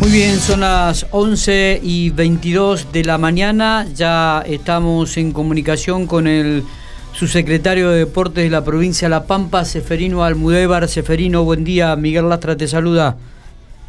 Muy 0.00 0.12
bien, 0.12 0.36
son 0.36 0.60
las 0.60 1.06
11 1.10 1.80
y 1.82 2.08
22 2.08 2.90
de 2.90 3.04
la 3.04 3.18
mañana. 3.18 3.84
Ya 3.94 4.42
estamos 4.46 5.18
en 5.18 5.30
comunicación 5.30 6.06
con 6.06 6.26
el 6.26 6.64
subsecretario 7.12 7.90
de 7.90 7.98
Deportes 7.98 8.44
de 8.44 8.48
la 8.48 8.64
provincia 8.64 9.08
de 9.08 9.10
La 9.10 9.26
Pampa, 9.26 9.66
Seferino 9.66 10.24
Almudévar. 10.24 10.88
Seferino, 10.88 11.44
buen 11.44 11.64
día. 11.64 11.94
Miguel 11.96 12.30
Lastra 12.30 12.56
te 12.56 12.66
saluda. 12.66 13.18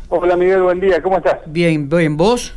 Hola 0.10 0.36
Miguel, 0.36 0.63
buen 0.63 0.81
día. 0.81 1.01
¿Cómo 1.01 1.15
estás? 1.15 1.39
Bien, 1.46 1.87
bien. 1.87 2.17
¿Vos? 2.17 2.53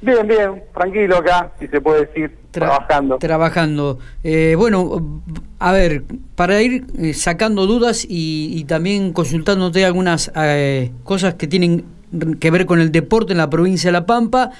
Bien, 0.00 0.24
bien. 0.28 0.62
Tranquilo 0.72 1.16
acá, 1.16 1.50
si 1.58 1.66
se 1.66 1.80
puede 1.80 2.06
decir. 2.06 2.38
trabajando. 2.52 3.18
Trabajando. 3.18 3.98
Eh, 4.22 4.54
bueno, 4.56 5.20
a 5.58 5.72
ver, 5.72 6.04
para 6.36 6.62
ir 6.62 6.84
eh, 6.96 7.12
sacando 7.12 7.66
dudas 7.66 8.06
y, 8.08 8.64
también 8.68 9.12
consultándote 9.12 9.84
algunas 9.84 10.30
eh, 10.36 10.92
cosas 11.02 11.34
que 11.34 11.48
tienen 11.48 11.97
que 12.40 12.50
ver 12.50 12.66
con 12.66 12.80
el 12.80 12.92
deporte 12.92 13.32
en 13.32 13.38
la 13.38 13.50
provincia 13.50 13.88
de 13.88 13.92
La 13.92 14.06
Pampa. 14.06 14.50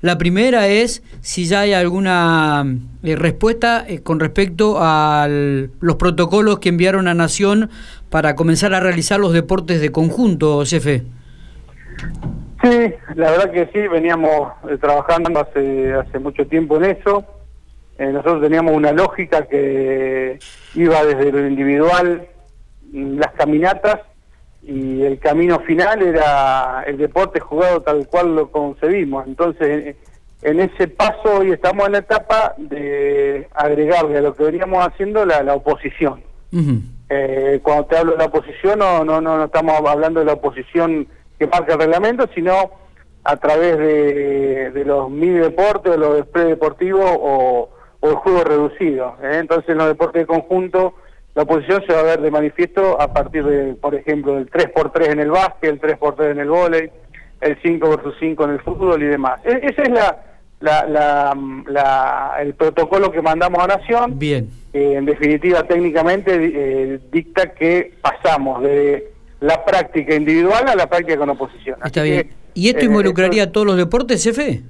La 0.00 0.16
primera 0.16 0.68
es 0.68 1.02
si 1.22 1.46
ya 1.46 1.60
hay 1.60 1.72
alguna 1.72 2.64
eh, 3.02 3.16
respuesta 3.16 3.84
eh, 3.86 4.00
con 4.00 4.20
respecto 4.20 4.76
a 4.78 5.26
los 5.28 5.96
protocolos 5.96 6.60
que 6.60 6.68
enviaron 6.68 7.08
a 7.08 7.14
Nación 7.14 7.70
para 8.08 8.36
comenzar 8.36 8.74
a 8.74 8.80
realizar 8.80 9.18
los 9.18 9.32
deportes 9.32 9.80
de 9.80 9.90
conjunto, 9.90 10.64
Cefe. 10.64 11.02
Sí, 12.62 12.94
la 13.16 13.30
verdad 13.30 13.50
que 13.50 13.68
sí, 13.72 13.88
veníamos 13.88 14.52
eh, 14.70 14.78
trabajando 14.80 15.40
hace, 15.40 15.92
hace 15.94 16.18
mucho 16.20 16.46
tiempo 16.46 16.76
en 16.76 16.96
eso. 16.96 17.24
nosotros 17.98 18.40
teníamos 18.40 18.74
una 18.74 18.92
lógica 18.92 19.46
que 19.46 20.38
iba 20.74 21.04
desde 21.04 21.32
lo 21.32 21.44
individual, 21.44 22.28
las 22.92 23.32
caminatas, 23.32 24.00
y 24.68 25.02
el 25.02 25.18
camino 25.18 25.60
final 25.60 26.02
era 26.02 26.84
el 26.86 26.98
deporte 26.98 27.40
jugado 27.40 27.80
tal 27.80 28.06
cual 28.06 28.36
lo 28.36 28.50
concebimos. 28.50 29.26
Entonces, 29.26 29.96
en 30.42 30.60
ese 30.60 30.88
paso 30.88 31.38
hoy 31.38 31.52
estamos 31.52 31.86
en 31.86 31.92
la 31.92 31.98
etapa 31.98 32.54
de 32.58 33.48
agregarle 33.54 34.18
a 34.18 34.20
lo 34.20 34.34
que 34.34 34.44
veníamos 34.44 34.86
haciendo 34.86 35.24
la, 35.24 35.42
la 35.42 35.54
oposición. 35.54 36.22
eh, 37.08 37.60
cuando 37.62 37.86
te 37.86 37.96
hablo 37.96 38.12
de 38.12 38.18
la 38.18 38.26
oposición, 38.26 38.78
no, 38.78 39.04
no, 39.04 39.22
no, 39.22 39.44
estamos 39.44 39.74
hablando 39.88 40.20
de 40.20 40.26
la 40.26 40.34
oposición 40.34 41.08
que 41.38 41.46
marca 41.46 41.72
el 41.72 41.80
reglamento, 41.80 42.28
sino 42.34 42.70
a 43.24 43.36
través 43.36 43.78
de, 43.78 44.70
de 44.70 44.84
los 44.84 45.08
mini 45.10 45.38
deportes, 45.38 45.92
de 45.92 45.98
los 45.98 46.26
predeportivos 46.26 47.10
o, 47.10 47.70
o 48.00 48.08
el 48.10 48.16
juego 48.16 48.44
reducido. 48.44 49.16
¿eh? 49.22 49.38
Entonces, 49.40 49.70
en 49.70 49.78
los 49.78 49.88
deportes 49.88 50.22
de 50.22 50.26
conjunto 50.26 50.94
la 51.38 51.44
oposición 51.44 51.84
se 51.86 51.92
va 51.92 52.00
a 52.00 52.02
ver 52.02 52.20
de 52.20 52.32
manifiesto 52.32 53.00
a 53.00 53.12
partir 53.12 53.44
de, 53.44 53.74
por 53.74 53.94
ejemplo, 53.94 54.34
del 54.34 54.50
3x3 54.50 55.12
en 55.12 55.20
el 55.20 55.30
básquet, 55.30 55.70
el 55.70 55.80
3x3 55.80 56.32
en 56.32 56.40
el 56.40 56.48
vóley, 56.48 56.90
el 57.40 57.56
5 57.62 57.90
versus 57.90 58.14
5 58.18 58.42
en 58.42 58.50
el 58.50 58.60
fútbol 58.60 59.00
y 59.00 59.06
demás. 59.06 59.40
E, 59.44 59.60
ese 59.62 59.82
es 59.82 59.88
la, 59.88 60.20
la, 60.58 61.38
la, 61.68 62.32
el 62.40 62.54
protocolo 62.54 63.12
que 63.12 63.22
mandamos 63.22 63.62
a 63.62 63.68
Nación. 63.68 64.18
Bien. 64.18 64.50
en 64.72 65.04
definitiva, 65.04 65.62
técnicamente 65.62 66.32
eh, 66.34 66.98
dicta 67.12 67.54
que 67.54 67.94
pasamos 68.02 68.60
de 68.64 69.12
la 69.38 69.64
práctica 69.64 70.16
individual 70.16 70.66
a 70.66 70.74
la 70.74 70.88
práctica 70.88 71.18
con 71.18 71.30
oposición. 71.30 71.78
Está 71.84 72.02
bien. 72.02 72.30
¿Y 72.54 72.68
esto 72.68 72.80
eh, 72.80 72.86
involucraría 72.86 73.44
a 73.44 73.52
todos 73.52 73.64
los 73.68 73.76
deportes, 73.76 74.24
jefe? 74.24 74.62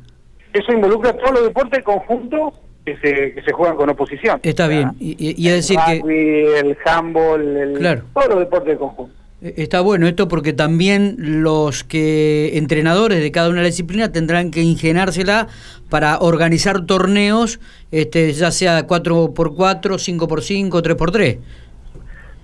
Eso 0.53 0.71
involucra 0.71 1.13
a 1.13 1.17
todos 1.17 1.33
los 1.33 1.45
deportes 1.45 1.83
conjuntos 1.83 2.53
que 2.89 2.97
se, 3.01 3.35
que 3.35 3.43
se 3.43 3.53
juegan 3.53 3.77
con 3.77 3.91
oposición. 3.91 4.41
Está 4.43 4.67
bien. 4.67 4.93
Y, 4.99 5.49
es 5.49 5.55
decir 5.55 5.79
que... 5.87 6.61
El 6.61 6.77
handball, 6.85 7.57
el, 7.57 7.79
claro. 7.79 8.03
todos 8.15 8.29
los 8.29 8.39
deportes 8.41 8.69
de 8.73 8.79
conjunto. 8.79 9.15
E, 9.43 9.55
está 9.59 9.81
bueno 9.81 10.07
esto 10.07 10.29
porque 10.29 10.53
también 10.53 11.17
los 11.43 11.85
que 11.85 12.57
entrenadores 12.57 13.21
de 13.21 13.31
cada 13.31 13.49
una 13.49 13.59
de 13.59 13.65
las 13.65 13.73
disciplinas 13.75 14.13
tendrán 14.13 14.51
que 14.51 14.61
ingeniársela 14.61 15.49
para 15.91 16.19
organizar 16.19 16.87
torneos, 16.87 17.61
este, 17.91 18.33
ya 18.33 18.51
sea 18.51 18.87
4x4, 18.87 19.81
5x5, 19.83 20.71
3x3. 20.71 21.39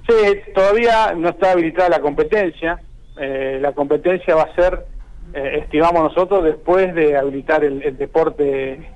Sí, 0.07 0.53
todavía 0.55 1.15
no 1.17 1.31
está 1.31 1.53
habilitada 1.53 1.89
la 1.89 2.01
competencia. 2.01 2.79
Eh, 3.19 3.59
la 3.63 3.73
competencia 3.73 4.35
va 4.35 4.43
a 4.43 4.55
ser, 4.55 4.85
eh, 5.33 5.61
estimamos 5.63 6.03
nosotros, 6.03 6.45
después 6.45 6.95
de 6.95 7.17
habilitar 7.17 7.65
el 7.65 7.97
deporte 7.97 8.94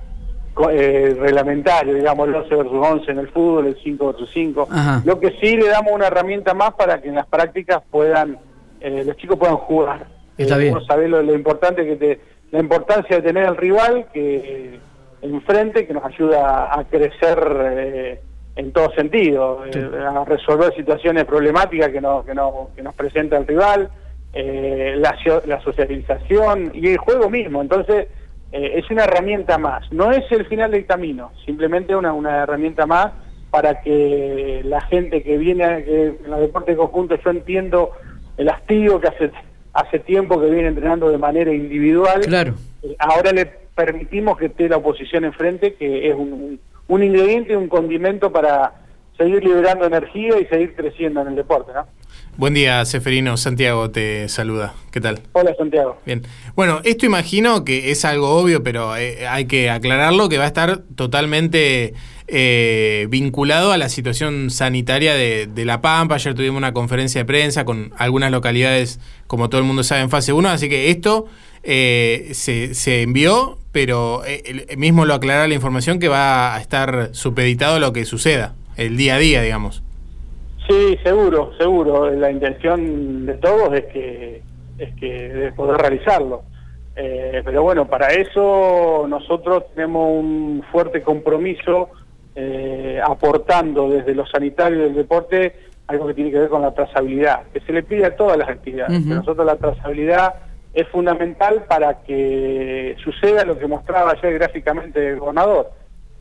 eh, 0.69 1.15
reglamentario, 1.17 1.93
digamos, 1.93 2.27
el 2.27 2.35
11 2.35 2.55
versus 2.55 2.73
11 2.73 3.11
en 3.11 3.19
el 3.19 3.27
fútbol, 3.29 3.67
el 3.67 3.77
5 3.81 4.07
versus 4.07 4.29
5. 4.33 4.67
Lo 5.05 5.19
que 5.19 5.31
sí 5.39 5.55
le 5.55 5.69
damos 5.69 5.93
una 5.93 6.07
herramienta 6.07 6.53
más 6.53 6.73
para 6.73 7.01
que 7.01 7.07
en 7.07 7.15
las 7.15 7.27
prácticas 7.27 7.81
puedan, 7.89 8.37
eh, 8.81 9.03
los 9.05 9.15
chicos 9.17 9.37
puedan 9.37 9.55
jugar. 9.57 10.07
Está 10.37 10.61
eh, 10.61 11.07
lo, 11.07 11.33
importante 11.33 11.85
que 11.85 11.95
te, 11.95 12.19
la 12.51 12.59
importancia 12.59 13.17
de 13.17 13.21
tener 13.21 13.45
al 13.45 13.55
rival 13.55 14.07
que 14.13 14.79
enfrente, 15.21 15.87
que 15.87 15.93
nos 15.93 16.03
ayuda 16.03 16.77
a 16.77 16.83
crecer 16.85 17.39
eh, 17.61 18.21
en 18.55 18.73
todo 18.73 18.91
sentido, 18.93 19.63
a 19.63 20.25
resolver 20.25 20.73
situaciones 20.75 21.23
problemáticas 21.25 21.89
que, 21.89 22.01
no, 22.01 22.25
que, 22.25 22.33
no, 22.33 22.69
que 22.75 22.81
nos 22.81 22.95
presenta 22.95 23.37
el 23.37 23.47
rival, 23.47 23.89
la, 24.33 25.15
la 25.45 25.61
socialización 25.61 26.71
y 26.73 26.89
el 26.89 26.97
juego 26.97 27.29
mismo. 27.29 27.61
Entonces, 27.61 28.07
eh, 28.51 28.73
es 28.75 28.89
una 28.89 29.03
herramienta 29.03 29.57
más. 29.57 29.91
No 29.91 30.11
es 30.11 30.29
el 30.31 30.45
final 30.45 30.71
del 30.71 30.85
camino, 30.85 31.31
simplemente 31.45 31.95
una, 31.95 32.13
una 32.13 32.43
herramienta 32.43 32.85
más 32.85 33.11
para 33.51 33.81
que 33.81 34.61
la 34.65 34.81
gente 34.81 35.23
que 35.23 35.37
viene 35.37 35.63
a, 35.63 35.83
que 35.83 36.07
en 36.23 36.29
los 36.29 36.39
deportes 36.39 36.77
conjuntos, 36.77 37.19
yo 37.23 37.31
entiendo 37.31 37.91
el 38.37 38.49
hastío 38.49 38.99
que 39.01 39.07
hace, 39.07 39.31
hace 39.73 39.99
tiempo 39.99 40.39
que 40.39 40.49
viene 40.49 40.69
entrenando 40.69 41.09
de 41.09 41.17
manera 41.17 41.51
individual. 41.51 42.21
Claro. 42.21 42.53
Eh, 42.83 42.95
ahora 42.99 43.31
le 43.31 43.45
permitimos 43.75 44.37
que 44.37 44.47
esté 44.47 44.69
la 44.69 44.77
oposición 44.77 45.25
enfrente, 45.25 45.73
que 45.73 46.09
es 46.09 46.15
un, 46.15 46.33
un, 46.33 46.59
un 46.87 47.03
ingrediente, 47.03 47.57
un 47.57 47.69
condimento 47.69 48.31
para 48.31 48.73
seguir 49.17 49.43
liberando 49.43 49.85
energía 49.85 50.39
y 50.39 50.45
seguir 50.45 50.75
creciendo 50.75 51.21
en 51.21 51.29
el 51.29 51.35
deporte, 51.35 51.71
¿no? 51.73 51.87
Buen 52.39 52.53
día, 52.53 52.85
Seferino. 52.85 53.35
Santiago 53.35 53.91
te 53.91 54.29
saluda. 54.29 54.73
¿Qué 54.91 55.01
tal? 55.01 55.19
Hola, 55.33 55.53
Santiago. 55.57 55.97
Bien. 56.05 56.21
Bueno, 56.55 56.79
esto 56.85 57.05
imagino 57.05 57.65
que 57.65 57.91
es 57.91 58.05
algo 58.05 58.29
obvio, 58.29 58.63
pero 58.63 58.95
eh, 58.95 59.27
hay 59.27 59.43
que 59.43 59.69
aclararlo, 59.69 60.29
que 60.29 60.37
va 60.37 60.45
a 60.45 60.47
estar 60.47 60.83
totalmente 60.95 61.95
eh, 62.29 63.07
vinculado 63.09 63.73
a 63.73 63.77
la 63.77 63.89
situación 63.89 64.51
sanitaria 64.51 65.15
de, 65.15 65.65
La 65.65 65.81
Pampa. 65.81 66.15
Ayer 66.15 66.33
tuvimos 66.33 66.57
una 66.57 66.71
conferencia 66.71 67.19
de 67.19 67.25
prensa 67.25 67.65
con 67.65 67.91
algunas 67.97 68.31
localidades, 68.31 69.01
como 69.27 69.49
todo 69.49 69.59
el 69.59 69.67
mundo 69.67 69.83
sabe, 69.83 70.03
en 70.03 70.09
fase 70.09 70.31
1, 70.31 70.47
así 70.47 70.69
que 70.69 70.91
esto 70.91 71.25
eh, 71.63 72.29
se, 72.31 72.73
se, 72.73 73.01
envió, 73.01 73.57
pero 73.73 74.23
mismo 74.77 75.03
lo 75.03 75.13
aclara 75.13 75.45
la 75.49 75.55
información 75.55 75.99
que 75.99 76.07
va 76.07 76.55
a 76.55 76.61
estar 76.61 77.09
supeditado 77.11 77.75
a 77.75 77.79
lo 77.79 77.91
que 77.91 78.05
suceda, 78.05 78.55
el 78.77 78.95
día 78.95 79.15
a 79.15 79.19
día, 79.19 79.41
digamos. 79.41 79.83
Sí, 80.69 80.99
seguro, 81.03 81.51
seguro. 81.57 82.11
La 82.11 82.29
intención 82.29 83.25
de 83.25 83.33
todos 83.35 83.73
es 83.73 83.85
que 83.85 84.43
es 84.77 84.95
que 84.95 85.29
de 85.29 85.51
poder 85.51 85.77
realizarlo. 85.81 86.43
Eh, 86.95 87.41
pero 87.43 87.63
bueno, 87.63 87.87
para 87.87 88.09
eso 88.09 89.05
nosotros 89.09 89.63
tenemos 89.73 90.09
un 90.09 90.63
fuerte 90.71 91.01
compromiso 91.01 91.89
eh, 92.35 92.99
aportando 93.03 93.89
desde 93.89 94.13
lo 94.13 94.25
sanitario 94.27 94.83
del 94.83 94.95
deporte 94.95 95.55
algo 95.87 96.05
que 96.05 96.13
tiene 96.13 96.31
que 96.31 96.39
ver 96.39 96.49
con 96.49 96.61
la 96.61 96.73
trazabilidad, 96.73 97.47
que 97.51 97.61
se 97.61 97.73
le 97.73 97.81
pide 97.81 98.05
a 98.05 98.15
todas 98.15 98.37
las 98.37 98.47
actividades. 98.47 99.03
Nosotros 99.05 99.43
la 99.43 99.55
trazabilidad 99.55 100.35
es 100.71 100.87
fundamental 100.89 101.65
para 101.67 102.03
que 102.03 102.95
suceda 103.03 103.43
lo 103.43 103.57
que 103.57 103.65
mostraba 103.65 104.11
ayer 104.11 104.35
gráficamente 104.35 105.09
el 105.09 105.19
gobernador 105.19 105.71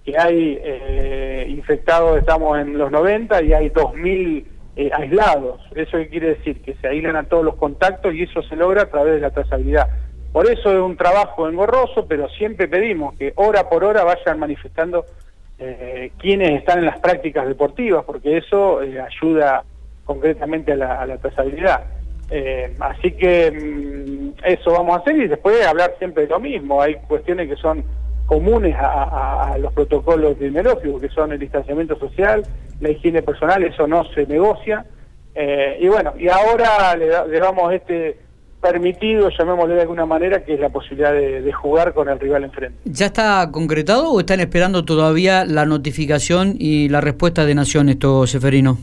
que 0.08 0.18
hay 0.18 0.58
eh, 0.64 1.46
infectados, 1.50 2.18
estamos 2.18 2.58
en 2.58 2.78
los 2.78 2.90
90 2.90 3.42
y 3.42 3.52
hay 3.52 3.68
2.000 3.68 4.44
eh, 4.76 4.90
aislados. 4.94 5.60
¿Eso 5.74 5.98
quiere 6.08 6.36
decir? 6.36 6.62
Que 6.62 6.72
se 6.76 6.88
aíslan 6.88 7.16
a 7.16 7.24
todos 7.24 7.44
los 7.44 7.56
contactos 7.56 8.14
y 8.14 8.22
eso 8.22 8.42
se 8.44 8.56
logra 8.56 8.84
a 8.84 8.86
través 8.86 9.16
de 9.16 9.20
la 9.20 9.30
trazabilidad. 9.30 9.86
Por 10.32 10.50
eso 10.50 10.72
es 10.72 10.80
un 10.80 10.96
trabajo 10.96 11.46
engorroso, 11.46 12.06
pero 12.08 12.26
siempre 12.30 12.68
pedimos 12.68 13.18
que 13.18 13.34
hora 13.36 13.68
por 13.68 13.84
hora 13.84 14.02
vayan 14.02 14.38
manifestando 14.38 15.04
eh, 15.58 16.10
quienes 16.18 16.52
están 16.52 16.78
en 16.78 16.86
las 16.86 17.00
prácticas 17.00 17.46
deportivas, 17.46 18.02
porque 18.06 18.38
eso 18.38 18.78
ayuda 18.80 19.62
concretamente 20.06 20.72
a 20.72 20.76
la, 20.76 21.02
a 21.02 21.06
la 21.06 21.18
trazabilidad. 21.18 21.84
así 22.80 23.10
que 23.12 23.50
mm, 23.50 24.42
eso 24.42 24.72
vamos 24.72 24.96
a 24.96 25.00
hacer 25.00 25.16
y 25.16 25.28
después 25.28 25.66
hablar 25.66 25.96
siempre 25.98 26.22
de 26.22 26.30
lo 26.30 26.40
mismo. 26.40 26.80
Hay 26.80 26.94
cuestiones 27.06 27.46
que 27.46 27.56
son 27.56 27.84
comunes 28.28 28.76
a, 28.78 29.56
los 29.58 29.72
protocolos 29.72 30.32
epidemiológicos, 30.32 31.00
que 31.00 31.08
son 31.08 31.32
el 31.32 31.38
distanciamiento 31.38 31.98
social, 31.98 32.42
la 32.78 32.90
higiene 32.90 33.22
personal, 33.22 33.64
eso 33.64 33.86
no 33.86 34.04
se 34.14 34.26
negocia. 34.26 34.84
Eh, 35.34 35.78
y 35.80 35.88
bueno, 35.88 36.12
y 36.18 36.28
ahora 36.28 36.94
le, 36.94 37.08
damos 37.40 37.72
este 37.72 38.18
permitido, 38.60 39.30
llamémosle 39.30 39.76
de 39.76 39.80
alguna 39.80 40.04
manera, 40.04 40.44
que 40.44 40.54
es 40.54 40.60
la 40.60 40.68
posibilidad 40.68 41.12
de, 41.12 41.52
jugar 41.52 41.94
con 41.94 42.10
el 42.10 42.20
rival 42.20 42.44
enfrente. 42.44 42.78
¿Ya 42.84 43.06
está 43.06 43.48
concretado 43.50 44.10
o 44.10 44.20
están 44.20 44.40
esperando 44.40 44.84
todavía 44.84 45.46
la 45.46 45.64
notificación 45.64 46.54
y 46.58 46.90
la 46.90 47.00
respuesta 47.00 47.46
de 47.46 47.54
Nación 47.54 47.88
esto, 47.88 48.26
Seferino? 48.26 48.76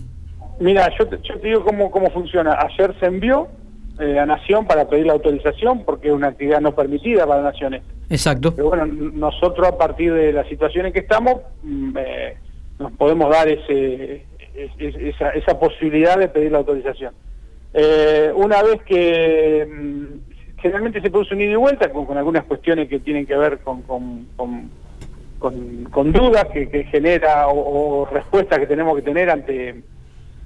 Mira, 0.60 0.90
yo 0.98 1.08
te, 1.08 1.18
yo 1.22 1.40
te 1.40 1.48
digo 1.50 1.64
cómo, 1.64 1.92
cómo 1.92 2.10
funciona. 2.10 2.58
Ayer 2.60 2.96
se 3.00 3.06
envió, 3.06 3.48
eh, 4.00 4.20
a 4.20 4.26
Nación 4.26 4.66
para 4.66 4.90
pedir 4.90 5.06
la 5.06 5.14
autorización 5.14 5.84
porque 5.86 6.10
es 6.10 6.14
una 6.14 6.28
actividad 6.28 6.60
no 6.60 6.76
permitida 6.76 7.26
para 7.26 7.42
Naciones. 7.42 7.82
Exacto. 8.10 8.54
Pero 8.54 8.70
bueno, 8.70 8.86
nosotros 8.86 9.68
a 9.68 9.78
partir 9.78 10.14
de 10.14 10.34
la 10.34 10.44
situación 10.50 10.88
en 10.88 10.94
que 10.94 11.00
estamos 11.00 11.36
mm, 11.64 11.98
eh, 11.98 12.38
nos 12.78 12.92
podemos 12.94 13.30
dar 13.30 13.48
ese, 13.48 14.26
esa, 14.78 15.30
esa, 15.30 15.60
posibilidad 15.60 16.18
de 16.18 16.28
pedir 16.28 16.52
la 16.52 16.58
autorización. 16.58 17.14
Eh, 17.74 18.32
una 18.36 18.62
vez 18.64 18.82
que 18.84 19.66
mm, 19.66 20.60
generalmente 20.62 21.02
se 21.02 21.10
produce 21.10 21.34
un 21.34 21.42
ida 21.42 21.54
y 21.54 21.56
vuelta 21.56 21.90
con, 21.90 22.18
algunas 22.18 22.44
cuestiones 22.44 22.90
que 22.90 23.00
tienen 23.00 23.26
que 23.26 23.38
ver 23.38 23.60
con, 23.60 23.82
con, 23.84 24.28
con, 25.40 26.12
dudas 26.12 26.48
que, 26.52 26.84
genera 26.92 27.48
o 27.48 28.06
respuestas 28.12 28.60
que 28.60 28.68
tenemos 28.68 28.96
que 28.98 29.04
tener 29.04 29.30
ante 29.30 29.84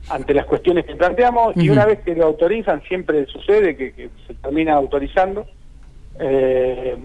ante 0.08 0.34
las 0.34 0.46
cuestiones 0.46 0.86
que 0.86 0.96
planteamos 0.96 1.56
y 1.58 1.70
una 1.70 1.86
vez 1.86 2.00
que 2.00 2.16
lo 2.16 2.26
autorizan 2.26 2.82
siempre 2.84 3.26
sucede 3.26 3.76
que, 3.76 4.10
se 4.28 4.34
termina 4.36 4.74
autorizando. 4.74 5.46
Eh, 6.22 6.98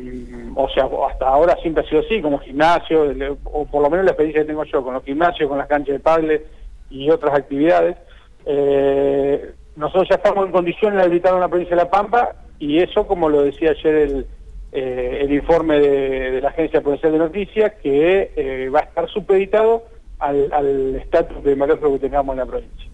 o 0.56 0.68
sea 0.70 0.88
hasta 1.08 1.28
ahora 1.28 1.56
siempre 1.62 1.84
ha 1.84 1.88
sido 1.88 2.00
así 2.00 2.20
como 2.20 2.40
gimnasio 2.40 3.14
o 3.44 3.64
por 3.64 3.80
lo 3.80 3.88
menos 3.88 4.04
la 4.04 4.10
experiencia 4.10 4.42
que 4.42 4.48
tengo 4.48 4.64
yo 4.64 4.82
con 4.82 4.94
los 4.94 5.04
gimnasios 5.04 5.48
con 5.48 5.56
las 5.56 5.68
canchas 5.68 5.92
de 5.94 6.00
paddle 6.00 6.42
y 6.90 7.10
otras 7.10 7.34
actividades. 7.34 7.96
Eh, 8.44 9.52
nosotros 9.76 10.08
ya 10.08 10.16
estamos 10.16 10.46
en 10.46 10.52
condiciones 10.52 10.98
de 10.98 11.04
habilitar 11.04 11.34
una 11.34 11.48
provincia 11.48 11.76
de 11.76 11.82
La 11.82 11.90
Pampa 11.90 12.34
y 12.58 12.78
eso 12.78 13.06
como 13.06 13.28
lo 13.28 13.42
decía 13.42 13.70
ayer 13.70 13.94
el, 13.94 14.26
eh, 14.72 15.18
el 15.22 15.32
informe 15.32 15.78
de, 15.78 16.40
la 16.40 16.48
Agencia 16.48 16.80
Provincial 16.80 17.12
de 17.12 17.18
Noticias 17.18 17.72
que 17.82 18.68
va 18.74 18.80
a 18.80 18.84
estar 18.84 19.08
supeditado 19.08 19.84
al 20.18 20.96
estatus 20.96 21.42
de 21.44 21.56
maestro 21.56 21.92
que 21.92 21.98
tengamos 21.98 22.34
en 22.34 22.38
la 22.38 22.46
provincia. 22.46 22.84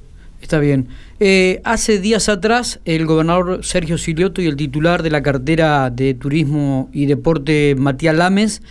Está 0.40 0.58
bien. 0.58 0.88
Eh, 1.18 1.60
hace 1.64 1.98
días 1.98 2.28
atrás, 2.28 2.80
el 2.84 3.04
gobernador 3.04 3.62
Sergio 3.62 3.98
Silioto 3.98 4.40
y 4.40 4.46
el 4.46 4.56
titular 4.56 5.02
de 5.02 5.10
la 5.10 5.22
cartera 5.22 5.90
de 5.90 6.14
Turismo 6.14 6.88
y 6.92 7.06
Deporte, 7.06 7.74
Matías 7.76 8.16
Lames, 8.16 8.62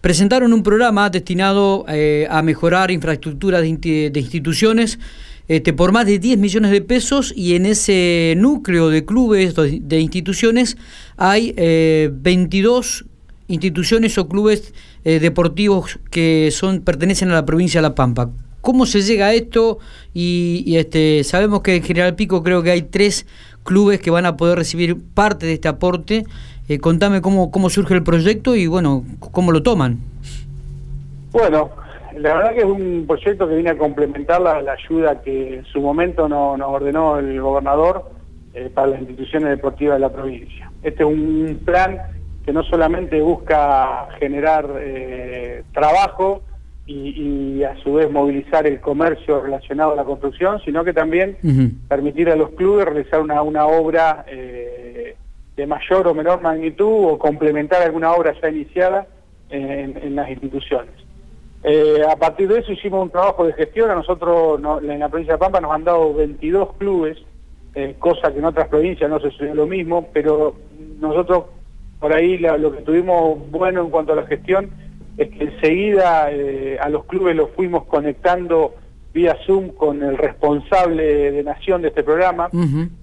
presentaron 0.00 0.52
un 0.52 0.62
programa 0.62 1.10
destinado 1.10 1.84
eh, 1.88 2.26
a 2.30 2.42
mejorar 2.42 2.90
infraestructura 2.90 3.60
de, 3.60 3.68
instituciones 3.68 4.98
este, 5.48 5.72
por 5.72 5.90
más 5.90 6.06
de 6.06 6.20
10 6.20 6.38
millones 6.38 6.70
de 6.70 6.80
pesos 6.80 7.34
y 7.36 7.56
en 7.56 7.66
ese 7.66 8.34
núcleo 8.36 8.88
de 8.88 9.04
clubes, 9.04 9.54
de 9.56 10.00
instituciones, 10.00 10.76
hay 11.16 11.52
22 12.12 13.02
eh, 13.02 13.09
instituciones 13.50 14.16
o 14.18 14.28
clubes 14.28 14.72
deportivos 15.04 15.98
que 16.10 16.50
son 16.50 16.80
pertenecen 16.80 17.30
a 17.30 17.34
la 17.34 17.44
provincia 17.44 17.80
de 17.80 17.88
La 17.88 17.94
Pampa. 17.94 18.30
¿Cómo 18.60 18.84
se 18.84 19.00
llega 19.00 19.26
a 19.26 19.32
esto? 19.32 19.78
Y, 20.12 20.76
este, 20.76 21.24
sabemos 21.24 21.62
que 21.62 21.76
en 21.76 21.82
General 21.82 22.14
Pico 22.14 22.42
creo 22.42 22.62
que 22.62 22.70
hay 22.70 22.82
tres 22.82 23.26
clubes 23.64 24.00
que 24.00 24.10
van 24.10 24.26
a 24.26 24.36
poder 24.36 24.58
recibir 24.58 24.96
parte 25.14 25.46
de 25.46 25.54
este 25.54 25.68
aporte. 25.68 26.24
Eh, 26.68 26.78
contame 26.78 27.22
cómo, 27.22 27.50
cómo 27.50 27.70
surge 27.70 27.94
el 27.94 28.02
proyecto 28.02 28.54
y 28.54 28.66
bueno, 28.66 29.04
cómo 29.32 29.50
lo 29.50 29.62
toman. 29.62 29.98
Bueno, 31.32 31.70
la 32.16 32.34
verdad 32.34 32.52
que 32.52 32.58
es 32.58 32.64
un 32.64 33.04
proyecto 33.06 33.48
que 33.48 33.54
viene 33.54 33.70
a 33.70 33.78
complementar 33.78 34.40
la, 34.42 34.72
ayuda 34.72 35.22
que 35.22 35.56
en 35.56 35.64
su 35.64 35.80
momento 35.80 36.28
nos 36.28 36.60
ordenó 36.60 37.18
el 37.18 37.40
gobernador 37.40 38.10
eh, 38.52 38.70
para 38.72 38.88
las 38.88 39.00
instituciones 39.00 39.48
deportivas 39.48 39.94
de 39.94 40.00
la 40.00 40.12
provincia. 40.12 40.70
Este 40.82 41.02
es 41.02 41.08
un 41.08 41.60
plan 41.64 41.98
que 42.44 42.52
no 42.52 42.62
solamente 42.64 43.20
busca 43.20 44.08
generar 44.18 44.66
eh, 44.80 45.64
trabajo, 45.72 46.42
y, 46.90 47.62
a 47.62 47.76
su 47.82 47.94
vez 47.94 48.10
movilizar 48.10 48.66
el 48.66 48.80
comercio 48.80 49.40
relacionado 49.40 49.92
a 49.92 49.96
la 49.96 50.04
construcción, 50.04 50.60
sino 50.64 50.84
que 50.84 50.92
también 50.92 51.36
permitir 51.88 52.30
a 52.30 52.36
los 52.36 52.50
clubes 52.50 52.86
realizar 52.86 53.20
una, 53.20 53.42
una 53.42 53.66
obra 53.66 54.24
eh, 54.26 55.16
de 55.56 55.66
mayor 55.66 56.08
o 56.08 56.14
menor 56.14 56.40
magnitud 56.40 57.12
o 57.12 57.18
complementar 57.18 57.82
alguna 57.82 58.12
obra 58.12 58.34
ya 58.40 58.48
iniciada 58.48 59.06
en, 59.50 60.16
las 60.16 60.30
instituciones. 60.30 60.94
Eh, 61.62 62.02
a 62.08 62.16
partir 62.16 62.48
de 62.48 62.60
eso 62.60 62.72
hicimos 62.72 63.02
un 63.02 63.10
trabajo 63.10 63.44
de 63.44 63.52
gestión, 63.52 63.90
a 63.90 63.94
nosotros 63.94 64.60
en 64.82 64.98
la 64.98 65.08
provincia 65.08 65.34
de 65.34 65.38
Pampa 65.38 65.60
nos 65.60 65.72
han 65.72 65.84
dado 65.84 66.14
22 66.14 66.74
clubes, 66.74 67.18
eh, 67.74 67.96
cosa 67.98 68.32
que 68.32 68.38
en 68.38 68.46
otras 68.46 68.68
provincias 68.68 69.10
no 69.10 69.20
se 69.20 69.30
sucedió 69.30 69.54
lo 69.54 69.66
mismo, 69.66 70.08
pero 70.12 70.56
nosotros 70.98 71.44
por 72.00 72.14
ahí 72.14 72.38
lo 72.38 72.72
que 72.72 72.80
tuvimos 72.80 73.38
bueno 73.50 73.82
en 73.82 73.90
cuanto 73.90 74.14
a 74.14 74.16
la 74.16 74.26
gestión 74.26 74.70
es 75.18 75.28
que 75.28 75.44
enseguida 75.44 76.32
eh, 76.32 76.78
a 76.80 76.88
los 76.88 77.04
clubes 77.04 77.36
los 77.36 77.50
fuimos 77.50 77.84
conectando 77.84 78.74
vía 79.12 79.36
Zoom 79.44 79.68
con 79.68 80.02
el 80.02 80.16
responsable 80.16 81.30
de 81.32 81.42
Nación 81.42 81.82
de 81.82 81.88
este 81.88 82.02
programa 82.02 82.48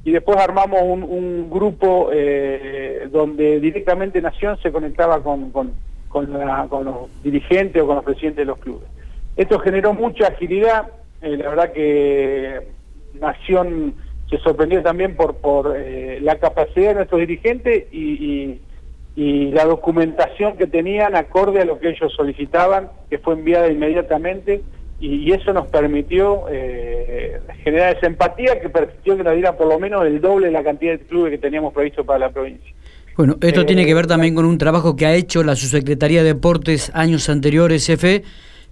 y 0.03 0.11
después 0.11 0.37
armamos 0.37 0.81
un, 0.81 1.49
grupo 1.49 2.09
eh, 2.13 3.07
donde 3.11 3.59
directamente 3.59 4.21
Nación 4.21 4.57
se 4.63 4.71
conectaba 4.71 5.21
con, 5.21 5.51
con, 5.51 5.73
con, 6.07 6.31
los 6.31 7.23
dirigentes 7.23 7.81
o 7.83 7.87
con 7.87 7.97
los 7.97 8.05
presidentes 8.05 8.37
de 8.37 8.45
los 8.45 8.57
clubes. 8.57 8.87
Esto 9.35 9.59
generó 9.59 9.93
mucha 9.93 10.27
agilidad, 10.27 10.87
eh, 11.21 11.35
la 11.35 11.49
verdad 11.49 11.73
que 11.73 12.67
Nación 13.19 13.93
se 14.29 14.37
sorprendió 14.37 14.81
también 14.81 15.15
por, 15.15 15.35
por 15.35 15.77
la 15.77 16.37
capacidad 16.37 16.89
de 16.89 16.95
nuestros 16.95 17.19
dirigentes 17.19 17.85
y 17.91 17.97
y 18.01 18.61
la 19.17 19.65
documentación 19.65 20.57
que 20.57 20.67
tenían 20.67 21.15
acorde 21.15 21.61
a 21.61 21.65
lo 21.65 21.79
que 21.79 21.89
ellos 21.89 22.13
solicitaban, 22.15 22.89
que 23.09 23.17
fue 23.17 23.33
enviada 23.33 23.67
inmediatamente, 23.67 24.61
y, 24.99 25.31
eso 25.31 25.53
nos 25.53 25.67
permitió 25.67 26.45
eh, 26.51 27.39
generar 27.63 27.97
esa 27.97 28.07
empatía 28.07 28.59
que 28.59 28.69
permitió 28.69 29.17
que 29.17 29.23
nos 29.23 29.33
diera 29.33 29.57
por 29.57 29.67
lo 29.67 29.79
menos 29.79 30.05
el 30.05 30.21
doble 30.21 30.47
de 30.47 30.53
la 30.53 30.63
cantidad 30.63 30.93
de 30.93 30.99
clubes 30.99 31.31
que 31.31 31.37
teníamos 31.39 31.73
previsto 31.73 32.03
para 32.03 32.19
la 32.19 32.29
provincia. 32.29 32.71
Bueno, 33.15 33.37
esto 33.41 33.65
tiene 33.65 33.85
que 33.87 33.95
ver 33.95 34.05
también 34.05 34.35
con 34.35 34.45
un 34.45 34.59
trabajo 34.59 34.95
que 34.95 35.07
ha 35.07 35.15
hecho 35.15 35.43
la 35.43 35.55
Subsecretaría 35.55 36.21
de 36.21 36.33
Deportes 36.33 36.91
años 36.93 37.29
anteriores, 37.29 37.89
EFE, 37.89 38.23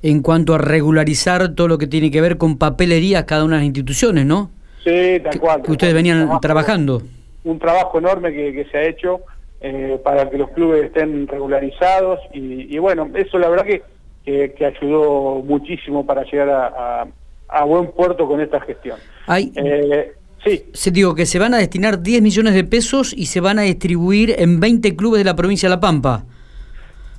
en 0.03 0.21
cuanto 0.21 0.53
a 0.53 0.59
regularizar 0.59 1.55
todo 1.55 1.67
lo 1.67 1.79
que 1.79 1.87
tiene 1.87 2.11
que 2.11 2.21
ver 2.21 2.37
con 2.37 2.59
papelería 2.59 3.25
cada 3.25 3.43
una 3.43 3.55
de 3.55 3.61
las 3.61 3.65
instituciones, 3.65 4.27
¿no? 4.27 4.51
Sí, 4.83 5.19
tal 5.23 5.39
cual. 5.39 5.61
Que, 5.63 5.71
ustedes 5.71 5.93
venían 5.95 6.29
trabajando. 6.39 7.01
Un 7.43 7.57
trabajo 7.57 7.97
enorme 7.97 8.31
que, 8.31 8.53
que 8.53 8.65
se 8.65 8.77
ha 8.77 8.83
hecho 8.83 9.21
eh, 9.61 9.99
para 10.03 10.29
que 10.29 10.37
los 10.37 10.49
clubes 10.51 10.85
estén 10.85 11.27
regularizados 11.27 12.19
y, 12.33 12.77
bueno, 12.77 13.09
eso 13.15 13.39
la 13.39 13.49
verdad 13.49 13.65
que, 13.65 13.81
que, 14.53 14.65
ayudó 14.65 15.41
muchísimo 15.43 16.05
para 16.05 16.23
llegar 16.23 16.49
a, 16.49 17.07
a, 17.47 17.63
buen 17.63 17.91
puerto 17.91 18.27
con 18.27 18.41
esta 18.41 18.59
gestión. 18.61 18.97
Hay, 19.27 19.51
eh, 19.55 20.13
sí. 20.43 20.65
Se 20.73 20.91
digo 20.91 21.15
que 21.15 21.25
se 21.25 21.39
van 21.39 21.53
a 21.53 21.57
destinar 21.57 22.01
10 22.01 22.21
millones 22.21 22.53
de 22.53 22.63
pesos 22.63 23.13
y 23.15 23.27
se 23.27 23.39
van 23.39 23.59
a 23.59 23.63
distribuir 23.63 24.35
en 24.37 24.59
20 24.59 24.95
clubes 24.95 25.19
de 25.19 25.25
la 25.25 25.35
provincia 25.35 25.69
de 25.69 25.75
La 25.75 25.79
Pampa. 25.79 26.25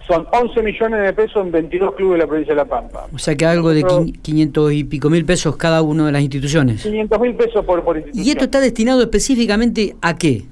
Son 0.07 0.25
11 0.31 0.63
millones 0.63 1.03
de 1.03 1.13
pesos 1.13 1.45
en 1.45 1.51
22 1.51 1.95
clubes 1.97 2.19
de 2.19 2.19
la 2.19 2.27
provincia 2.29 2.55
de 2.55 2.59
La 2.59 2.65
Pampa. 2.65 3.09
O 3.13 3.19
sea 3.19 3.35
que 3.35 3.45
algo 3.45 3.71
de 3.71 3.83
500 4.23 4.73
y 4.73 4.85
pico 4.85 5.11
mil 5.11 5.25
pesos 5.25 5.57
cada 5.57 5.83
una 5.83 6.07
de 6.07 6.13
las 6.13 6.23
instituciones. 6.23 6.83
500 6.83 7.21
mil 7.21 7.35
pesos 7.35 7.65
por, 7.65 7.83
por 7.83 7.97
institución. 7.97 8.27
¿Y 8.27 8.31
esto 8.31 8.45
está 8.45 8.61
destinado 8.61 9.03
específicamente 9.03 9.97
a 10.01 10.17
qué? 10.17 10.45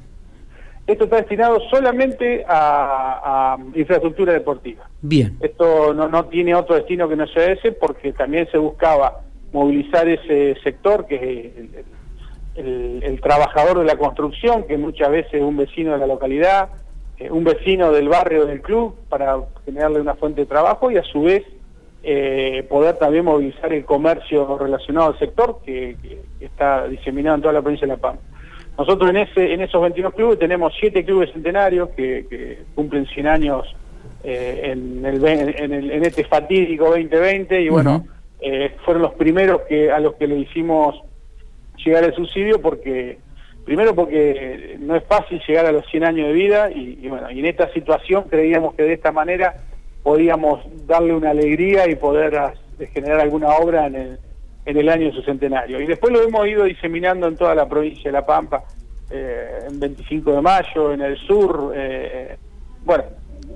Esto 0.86 1.04
está 1.04 1.16
destinado 1.16 1.60
solamente 1.70 2.44
a, 2.46 3.56
infraestructura 3.74 4.32
deportiva. 4.32 4.88
Bien. 5.00 5.36
Esto 5.40 5.94
no, 5.94 6.24
tiene 6.26 6.54
otro 6.54 6.74
destino 6.74 7.08
que 7.08 7.16
no 7.16 7.26
sea 7.26 7.52
ese 7.52 7.72
porque 7.72 8.12
también 8.12 8.48
se 8.50 8.58
buscaba 8.58 9.22
movilizar 9.52 10.06
ese 10.08 10.56
sector 10.62 11.06
que 11.06 11.54
es 12.56 12.64
el, 12.64 13.20
trabajador 13.22 13.78
de 13.78 13.84
la 13.84 13.96
construcción, 13.96 14.64
que 14.66 14.76
muchas 14.76 15.10
veces 15.10 15.34
es 15.34 15.42
un 15.42 15.56
vecino 15.56 15.92
de 15.92 15.98
la 15.98 16.06
localidad, 16.06 16.68
eh, 17.18 17.30
un 17.30 17.44
vecino 17.44 17.90
del 17.90 18.08
barrio 18.08 18.44
del 18.44 18.60
club 18.60 18.94
para 19.08 19.38
generarle 19.64 20.00
una 20.00 20.14
fuente 20.14 20.42
de 20.42 20.46
trabajo 20.46 20.90
y 20.90 20.98
a 20.98 21.02
su 21.02 21.22
vez 21.22 21.44
eh, 22.02 22.66
poder 22.68 22.98
también 22.98 23.24
movilizar 23.24 23.72
el 23.72 23.86
comercio 23.86 24.58
relacionado 24.58 25.08
al 25.08 25.18
sector 25.18 25.60
que, 25.64 25.96
que 26.02 26.44
está 26.44 26.86
diseminado 26.88 27.36
en 27.36 27.42
toda 27.42 27.54
la 27.54 27.62
provincia 27.62 27.86
de 27.86 27.94
La 27.94 28.00
Pampa. 28.00 28.33
Nosotros 28.76 29.10
en 29.10 29.18
ese 29.18 29.52
en 29.52 29.60
esos 29.60 29.80
21 29.80 30.10
clubes 30.12 30.38
tenemos 30.38 30.72
7 30.78 31.04
clubes 31.04 31.32
centenarios 31.32 31.90
que, 31.90 32.64
cumplen 32.74 33.06
100 33.06 33.26
años 33.26 33.76
eh, 34.24 34.72
en, 34.72 35.04
el, 35.04 35.24
en, 35.24 36.04
este 36.04 36.24
fatídico 36.24 36.86
2020 36.86 37.60
y 37.60 37.68
bueno, 37.68 38.04
eh, 38.40 38.74
fueron 38.84 39.02
los 39.02 39.14
primeros 39.14 39.62
que 39.62 39.92
a 39.92 40.00
los 40.00 40.14
que 40.14 40.26
le 40.26 40.36
hicimos 40.36 41.00
llegar 41.84 42.04
el 42.04 42.14
subsidio 42.14 42.60
porque 42.60 43.18
primero 43.64 43.94
porque 43.94 44.76
no 44.80 44.96
es 44.96 45.04
fácil 45.04 45.40
llegar 45.46 45.66
a 45.66 45.72
los 45.72 45.86
100 45.86 46.04
años 46.04 46.26
de 46.28 46.32
vida 46.32 46.70
y, 46.70 47.06
bueno, 47.08 47.30
y 47.30 47.38
en 47.38 47.46
esta 47.46 47.72
situación 47.72 48.24
creíamos 48.28 48.74
que 48.74 48.82
de 48.82 48.94
esta 48.94 49.12
manera 49.12 49.54
podíamos 50.02 50.60
darle 50.86 51.14
una 51.14 51.30
alegría 51.30 51.88
y 51.88 51.94
poder 51.94 52.54
generar 52.92 53.20
alguna 53.20 53.50
obra 53.50 53.86
en 53.86 53.94
el 53.94 54.18
en 54.64 54.76
el 54.76 54.88
año 54.88 55.06
de 55.06 55.12
su 55.12 55.22
centenario. 55.22 55.80
Y 55.80 55.86
después 55.86 56.12
lo 56.12 56.22
hemos 56.22 56.46
ido 56.46 56.64
diseminando 56.64 57.28
en 57.28 57.36
toda 57.36 57.54
la 57.54 57.68
provincia 57.68 58.04
de 58.04 58.12
La 58.12 58.26
Pampa, 58.26 58.64
eh, 59.10 59.66
en 59.68 59.78
25 59.78 60.32
de 60.32 60.40
mayo, 60.40 60.92
en 60.92 61.02
el 61.02 61.18
sur, 61.18 61.72
eh, 61.74 62.36
bueno, 62.84 63.04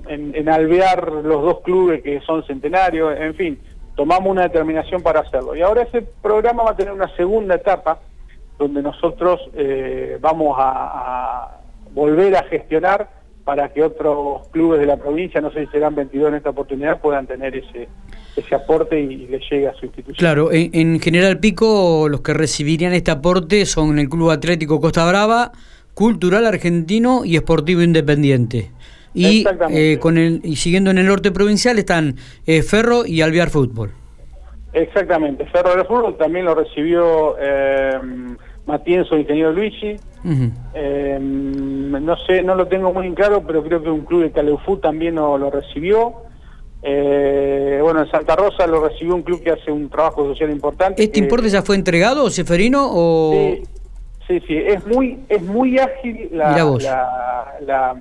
en, 0.07 0.49
Alvear 0.49 1.11
los 1.11 1.41
dos 1.43 1.61
clubes 1.61 2.01
que 2.01 2.19
son 2.21 2.43
centenarios, 2.43 3.19
en 3.19 3.35
fin, 3.35 3.59
tomamos 3.95 4.29
una 4.29 4.43
determinación 4.43 5.01
para 5.01 5.21
hacerlo. 5.21 5.55
Y 5.55 5.61
ahora 5.61 5.83
ese 5.83 6.01
programa 6.01 6.63
va 6.63 6.71
a 6.71 6.75
tener 6.75 6.93
una 6.93 7.13
segunda 7.15 7.55
etapa 7.55 7.99
donde 8.57 8.81
nosotros 8.81 9.39
vamos 10.19 10.55
a 10.59 11.59
volver 11.93 12.35
a 12.35 12.43
gestionar 12.43 13.18
para 13.49 13.69
que 13.69 13.81
otros 13.81 14.47
clubes 14.49 14.79
de 14.79 14.85
la 14.85 14.97
provincia, 14.97 15.41
no 15.41 15.51
sé 15.51 15.65
si 15.65 15.71
serán 15.71 15.95
22 15.95 16.29
en 16.29 16.35
esta 16.35 16.51
oportunidad, 16.51 17.01
puedan 17.01 17.25
tener 17.25 17.55
ese, 17.55 17.89
ese 18.35 18.53
aporte 18.53 18.99
y, 19.01 19.25
le 19.25 19.39
llegue 19.39 19.67
a 19.67 19.73
su 19.73 19.87
institución. 19.87 20.15
Claro, 20.19 20.49
en, 20.51 20.99
General 20.99 21.39
Pico 21.39 22.07
los 22.09 22.21
que 22.21 22.35
recibirían 22.35 22.93
este 22.93 23.09
aporte 23.09 23.65
son 23.65 23.97
el 23.97 24.07
Club 24.07 24.29
Atlético 24.29 24.79
Costa 24.79 25.03
Brava, 25.09 25.51
Cultural 25.95 26.45
Argentino 26.45 27.25
y 27.25 27.37
Esportivo 27.37 27.81
Independiente. 27.81 28.69
Y, 29.15 29.47
eh, 29.71 29.97
con 29.99 30.19
el, 30.19 30.41
y 30.43 30.57
siguiendo 30.57 30.91
en 30.91 30.99
el 30.99 31.07
norte 31.07 31.31
provincial 31.31 31.79
están 31.79 32.17
eh, 32.45 32.61
Ferro 32.61 33.03
y 33.03 33.21
Alviar 33.21 33.49
Fútbol. 33.49 33.93
Exactamente, 34.73 35.43
Ferro 35.47 35.75
del 35.75 35.87
Fútbol 35.87 36.15
también 36.17 36.45
lo 36.45 36.53
recibió 36.53 37.35
eh, 37.41 37.99
Matienzo, 38.69 39.17
ingeniero 39.17 39.51
Luigi. 39.51 39.95
Eh, 40.75 41.17
no 41.19 42.17
sé, 42.17 42.43
no 42.43 42.53
lo 42.53 42.67
tengo 42.67 42.93
muy 42.93 43.07
en 43.07 43.15
claro, 43.15 43.41
pero 43.45 43.63
creo 43.63 43.81
que 43.81 43.89
un 43.89 44.05
club 44.05 44.21
de 44.21 44.31
Caleufú 44.31 44.77
también 44.77 45.15
lo, 45.15 45.49
recibió. 45.49 46.13
Eh, 46.83 47.79
bueno, 47.81 48.01
en 48.01 48.11
Santa 48.11 48.35
Rosa 48.35 48.67
lo 48.67 48.87
recibió 48.87 49.15
un 49.15 49.23
club 49.23 49.41
que 49.41 49.51
hace 49.51 49.71
un 49.71 49.89
trabajo 49.89 50.23
social 50.25 50.51
importante. 50.51 51.03
¿Este 51.03 51.19
importe 51.19 51.49
ya 51.49 51.63
fue 51.63 51.75
entregado, 51.75 52.29
Seferino? 52.29 52.87
O... 52.89 53.31
Sí, 53.33 53.63
sí, 54.27 54.39
sí, 54.47 54.57
es 54.57 54.85
muy, 54.85 55.19
es 55.27 55.41
muy 55.41 55.79
ágil 55.79 56.29
la, 56.31 56.55
la, 57.61 57.95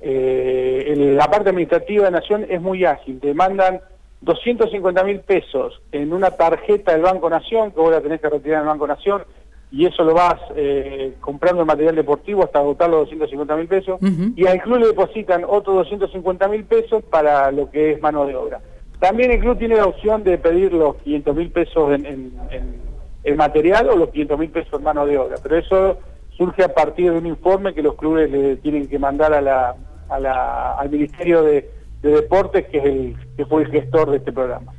eh, 0.00 0.94
la 0.96 1.28
parte 1.28 1.50
administrativa 1.50 2.04
de 2.04 2.12
Nación 2.12 2.46
es 2.48 2.62
muy 2.62 2.84
ágil. 2.84 3.18
Te 3.18 3.34
mandan 3.34 3.80
250 4.20 5.02
mil 5.02 5.20
pesos 5.20 5.82
en 5.90 6.12
una 6.12 6.30
tarjeta 6.30 6.92
del 6.92 7.02
Banco 7.02 7.28
Nación, 7.28 7.72
que 7.72 7.80
vos 7.80 7.90
la 7.90 8.00
tenés 8.00 8.20
que 8.20 8.28
retirar 8.28 8.58
en 8.58 8.62
el 8.62 8.68
Banco 8.68 8.86
Nación, 8.86 9.22
y 9.70 9.84
eso 9.84 10.04
lo 10.04 10.14
vas 10.14 10.36
eh, 10.54 11.14
comprando 11.20 11.62
en 11.62 11.66
material 11.66 11.96
deportivo 11.96 12.44
hasta 12.44 12.60
agotar 12.60 12.88
los 12.88 13.00
250 13.00 13.56
mil 13.56 13.66
pesos, 13.66 13.98
y 14.36 14.46
al 14.46 14.62
club 14.62 14.78
le 14.78 14.86
depositan 14.88 15.44
otros 15.46 15.76
250 15.76 16.48
mil 16.48 16.64
pesos 16.64 17.02
para 17.04 17.50
lo 17.50 17.70
que 17.70 17.92
es 17.92 18.00
mano 18.00 18.26
de 18.26 18.36
obra. 18.36 18.60
También 19.00 19.30
el 19.32 19.40
club 19.40 19.58
tiene 19.58 19.76
la 19.76 19.86
opción 19.86 20.24
de 20.24 20.38
pedir 20.38 20.72
los 20.72 20.96
500 20.96 21.36
mil 21.36 21.50
pesos 21.50 21.92
en, 21.92 22.32
en, 22.50 23.36
material 23.36 23.90
o 23.90 23.96
los 23.96 24.10
500 24.10 24.38
mil 24.38 24.50
pesos 24.50 24.74
en 24.74 24.84
mano 24.84 25.04
de 25.04 25.18
obra, 25.18 25.36
pero 25.42 25.58
eso 25.58 25.98
surge 26.36 26.62
a 26.62 26.72
partir 26.72 27.10
de 27.10 27.18
un 27.18 27.26
informe 27.26 27.74
que 27.74 27.82
los 27.82 27.96
clubes 27.96 28.30
le 28.30 28.56
tienen 28.56 28.88
que 28.88 28.98
mandar 28.98 29.34
a 29.34 29.40
la, 29.40 29.74
a 30.08 30.20
la, 30.20 30.74
al 30.78 30.90
Ministerio 30.90 31.42
de, 31.42 31.70
Deportes, 32.02 32.68
que, 32.68 32.78
es 32.78 32.84
el, 32.84 33.16
que 33.36 33.46
fue 33.46 33.62
el 33.62 33.70
gestor 33.72 34.12
de 34.12 34.18
este 34.18 34.30
programa. 34.30 34.72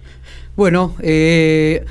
Bueno, 0.56 0.96
eh, 1.02 1.84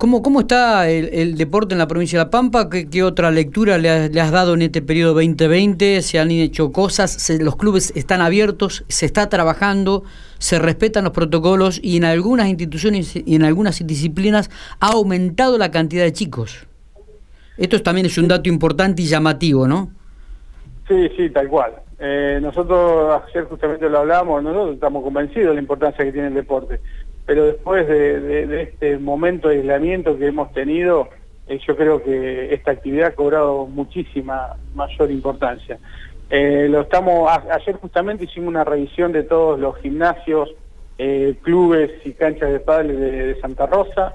¿Cómo, 0.00 0.22
cómo 0.22 0.40
está 0.40 0.88
el, 0.88 1.36
deporte 1.36 1.74
en 1.74 1.78
la 1.78 1.86
provincia 1.86 2.18
de 2.18 2.24
La 2.24 2.30
Pampa? 2.30 2.70
¿Qué, 2.70 3.02
otra 3.02 3.30
lectura 3.30 3.76
le, 3.76 3.90
has 3.90 4.32
dado 4.32 4.54
en 4.54 4.62
este 4.62 4.80
periodo 4.80 5.12
2020? 5.12 6.00
¿Se 6.00 6.18
han 6.18 6.30
hecho 6.30 6.72
cosas? 6.72 7.28
¿Los 7.38 7.56
clubes 7.56 7.94
están 7.94 8.22
abiertos? 8.22 8.82
¿Se 8.88 9.04
está 9.04 9.28
trabajando? 9.28 10.04
¿Se 10.38 10.58
respetan 10.58 11.04
los 11.04 11.12
protocolos? 11.12 11.78
Y 11.82 11.98
en 11.98 12.06
algunas 12.06 12.48
instituciones 12.48 13.14
y 13.14 13.34
en 13.34 13.44
algunas 13.44 13.86
disciplinas 13.86 14.48
ha 14.80 14.92
aumentado 14.92 15.58
la 15.58 15.70
cantidad 15.70 16.04
de 16.04 16.14
chicos. 16.14 16.66
Esto 17.58 17.82
también 17.82 18.06
es 18.06 18.16
un 18.16 18.26
dato 18.26 18.48
importante 18.48 19.02
y 19.02 19.04
llamativo, 19.04 19.68
¿no? 19.68 19.90
Sí, 20.88 21.10
sí, 21.14 21.28
tal 21.28 21.46
cual. 21.48 21.74
Eh, 21.98 22.38
nosotros 22.40 23.20
ayer 23.28 23.44
justamente 23.44 23.86
lo 23.90 23.98
hablamos, 23.98 24.42
nosotros 24.42 24.76
estamos 24.76 25.04
convencidos 25.04 25.48
de 25.48 25.54
la 25.56 25.60
importancia 25.60 26.02
que 26.02 26.12
tiene 26.12 26.28
el 26.28 26.34
deporte 26.34 26.80
pero 27.26 27.46
después 27.46 27.86
de, 27.86 28.62
este 28.62 28.98
momento 28.98 29.48
de 29.48 29.58
aislamiento 29.58 30.18
que 30.18 30.26
hemos 30.26 30.52
tenido, 30.52 31.08
eh, 31.46 31.58
yo 31.66 31.76
creo 31.76 32.02
que 32.02 32.52
esta 32.54 32.72
actividad 32.72 33.08
ha 33.08 33.14
cobrado 33.14 33.66
muchísima 33.66 34.56
mayor 34.74 35.10
importancia. 35.10 35.78
Eh, 36.30 36.68
lo 36.70 36.82
estamos 36.82 37.28
ayer 37.50 37.74
justamente 37.76 38.24
hicimos 38.24 38.48
una 38.48 38.64
revisión 38.64 39.12
de 39.12 39.24
todos 39.24 39.58
los 39.58 39.76
gimnasios, 39.78 40.50
eh, 40.98 41.34
clubes 41.42 41.90
y 42.04 42.12
canchas 42.12 42.52
de 42.52 42.60
padres 42.60 42.98
de, 42.98 43.40
Santa 43.40 43.66
Rosa 43.66 44.14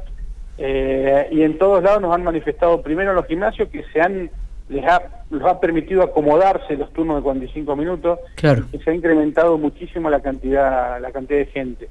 y 0.58 1.42
en 1.42 1.58
todos 1.58 1.84
lados 1.84 2.02
nos 2.02 2.16
han 2.16 2.24
manifestado 2.24 2.82
primero 2.82 3.14
los 3.14 3.26
gimnasios 3.26 3.68
que 3.68 3.84
se 3.92 4.00
han 4.00 4.30
les 4.70 4.84
ha, 4.86 5.02
ha 5.48 5.60
permitido 5.60 6.02
acomodarse 6.02 6.76
los 6.76 6.92
turnos 6.94 7.18
de 7.18 7.24
45 7.24 7.76
minutos 7.76 8.20
claro. 8.36 8.66
y 8.72 8.80
se 8.80 8.90
ha 8.90 8.94
incrementado 8.94 9.58
muchísimo 9.58 10.10
la 10.10 10.22
cantidad 10.22 11.00
la 11.02 11.12
cantidad 11.12 11.40
de 11.40 11.46
gente. 11.48 11.90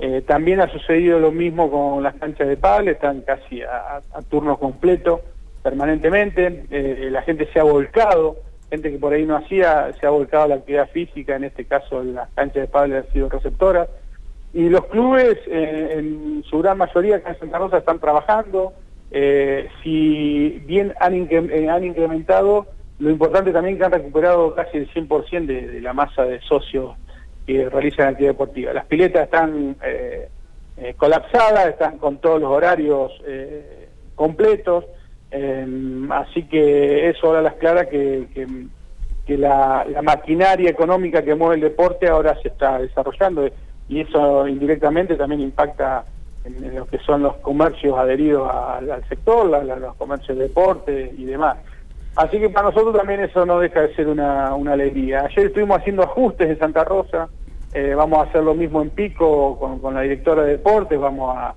Eh, 0.00 0.22
también 0.24 0.60
ha 0.60 0.70
sucedido 0.70 1.18
lo 1.18 1.32
mismo 1.32 1.70
con 1.70 2.02
las 2.04 2.14
canchas 2.14 2.46
de 2.46 2.56
pádel, 2.56 2.88
están 2.88 3.22
casi 3.22 3.62
a, 3.62 4.00
turno 4.28 4.56
completo 4.56 5.22
permanentemente, 5.62 6.66
eh, 6.70 7.08
la 7.10 7.22
gente 7.22 7.48
se 7.52 7.58
ha 7.58 7.64
volcado, 7.64 8.36
gente 8.70 8.92
que 8.92 8.98
por 8.98 9.12
ahí 9.12 9.26
no 9.26 9.36
hacía, 9.36 9.92
se 10.00 10.06
ha 10.06 10.10
volcado 10.10 10.46
la 10.48 10.54
actividad 10.56 10.88
física, 10.90 11.34
en 11.34 11.44
este 11.44 11.64
caso 11.64 12.04
las 12.04 12.28
canchas 12.30 12.62
de 12.62 12.68
pádel 12.68 12.96
han 12.96 13.12
sido 13.12 13.28
receptoras, 13.28 13.88
y 14.54 14.68
los 14.68 14.86
clubes 14.86 15.36
eh, 15.48 15.94
en 15.98 16.44
su 16.48 16.60
gran 16.60 16.78
mayoría 16.78 17.16
acá 17.16 17.30
en 17.30 17.40
Santa 17.40 17.58
Rosa 17.58 17.78
están 17.78 17.98
trabajando, 17.98 18.74
si 19.82 20.62
bien 20.66 20.94
han, 21.00 21.14
han, 21.70 21.84
incrementado, 21.84 22.66
lo 23.00 23.10
importante 23.10 23.52
también 23.52 23.78
que 23.78 23.84
han 23.84 23.92
recuperado 23.92 24.54
casi 24.54 24.78
el 24.78 24.90
100% 24.92 25.46
de, 25.46 25.66
de 25.66 25.80
la 25.80 25.92
masa 25.92 26.24
de 26.24 26.40
socios 26.42 26.94
que 27.48 27.66
realizan 27.70 28.08
actividad 28.08 28.32
deportiva. 28.32 28.72
Las 28.74 28.84
piletas 28.84 29.24
están 29.24 29.74
eh, 29.82 30.28
eh, 30.76 30.94
colapsadas, 30.98 31.68
están 31.68 31.96
con 31.96 32.18
todos 32.18 32.38
los 32.38 32.50
horarios 32.50 33.10
eh, 33.26 33.88
completos, 34.14 34.84
así 36.10 36.42
que 36.42 37.08
eso 37.08 37.28
ahora 37.28 37.40
las 37.40 37.54
clara 37.54 37.88
que, 37.88 38.26
que, 39.26 39.38
la, 39.38 39.86
maquinaria 40.02 40.68
económica 40.68 41.22
que 41.22 41.34
mueve 41.34 41.54
el 41.54 41.60
deporte 41.62 42.06
ahora 42.06 42.36
se 42.42 42.48
está 42.48 42.78
desarrollando 42.78 43.48
y 43.88 44.00
eso 44.00 44.46
indirectamente 44.46 45.16
también 45.16 45.40
impacta 45.40 46.04
en, 46.44 46.74
lo 46.74 46.86
que 46.86 46.98
son 46.98 47.22
los 47.22 47.36
comercios 47.36 47.96
adheridos 47.96 48.46
al, 48.50 49.08
sector, 49.08 49.64
los 49.64 49.94
comercios 49.96 50.36
de 50.36 50.44
deporte 50.44 51.14
y 51.16 51.24
demás. 51.24 51.56
Así 52.18 52.40
que 52.40 52.50
para 52.50 52.70
nosotros 52.70 52.96
también 52.96 53.20
eso 53.20 53.46
no 53.46 53.60
deja 53.60 53.82
de 53.82 53.94
ser 53.94 54.08
una, 54.08 54.52
una 54.52 54.72
alegría. 54.72 55.20
Ayer 55.20 55.46
estuvimos 55.46 55.78
haciendo 55.78 56.02
ajustes 56.02 56.50
en 56.50 56.58
Santa 56.58 56.82
Rosa, 56.82 57.28
eh, 57.72 57.94
vamos 57.94 58.18
a 58.18 58.28
hacer 58.28 58.42
lo 58.42 58.56
mismo 58.56 58.82
en 58.82 58.90
Pico 58.90 59.78
con, 59.80 59.94
la 59.94 60.00
directora 60.00 60.42
de 60.42 60.52
deportes, 60.52 60.98
vamos 60.98 61.36
a, 61.38 61.54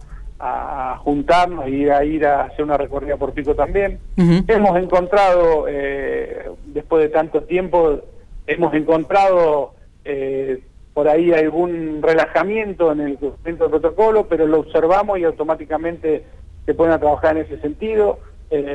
juntarnos 1.03 1.67
y 1.67 1.89
a 1.89 2.03
ir 2.03 2.25
a 2.27 2.43
hacer 2.43 2.63
una 2.63 2.77
recorrida 2.77 3.17
por 3.17 3.33
Pico 3.33 3.55
también. 3.55 3.99
Hemos 4.15 4.77
encontrado, 4.77 5.65
eh, 5.67 6.49
después 6.67 7.03
de 7.03 7.09
tanto 7.09 7.41
tiempo, 7.43 7.99
hemos 8.45 8.73
encontrado 8.75 9.73
eh, 10.05 10.61
por 10.93 11.07
ahí 11.07 11.33
algún 11.33 12.03
relajamiento 12.03 12.91
en 12.91 13.01
el 13.01 13.17
cumplimiento 13.17 13.63
del 13.63 13.79
protocolo, 13.79 14.27
pero 14.27 14.45
lo 14.45 14.59
observamos 14.59 15.17
y 15.17 15.23
automáticamente 15.23 16.23
se 16.67 16.73
ponen 16.75 16.93
a 16.93 16.99
trabajar 16.99 17.37
en 17.37 17.45
ese 17.45 17.59
sentido. 17.61 18.19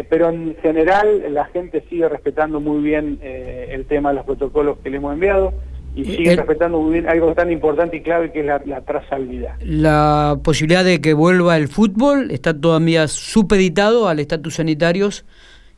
Pero 0.08 0.30
en 0.30 0.56
general 0.62 1.34
la 1.34 1.44
gente 1.46 1.84
sigue 1.90 2.08
respetando 2.08 2.60
muy 2.60 2.82
bien 2.82 3.18
el 3.22 3.84
tema 3.86 4.08
de 4.08 4.16
los 4.16 4.24
protocolos 4.24 4.78
que 4.78 4.90
le 4.90 4.96
hemos 4.96 5.12
enviado 5.12 5.52
y 5.96 6.04
sigue 6.04 6.36
respetando 6.36 6.78
muy 6.78 6.92
bien 6.92 7.08
algo 7.08 7.32
tan 7.34 7.50
importante 7.50 7.96
y 7.96 8.02
clave 8.02 8.30
que 8.30 8.40
es 8.40 8.46
la, 8.46 8.80
trazabilidad. 8.82 9.54
La 9.60 10.38
posibilidad 10.44 10.84
de 10.84 11.00
que 11.00 11.14
vuelva 11.14 11.56
el 11.56 11.68
fútbol 11.68 12.30
está 12.30 12.52
todavía 12.58 13.08
supeditado 13.08 14.06
al 14.06 14.20
estatus 14.20 14.56
sanitarios 14.56 15.24